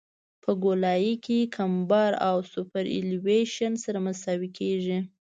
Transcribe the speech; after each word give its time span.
په 0.43 0.51
ګولایي 0.63 1.13
کې 1.25 1.51
کمبر 1.55 2.11
او 2.27 2.37
سوپرایلیویشن 2.53 3.71
سره 3.83 3.97
مساوي 4.07 4.49
کیږي 4.59 4.97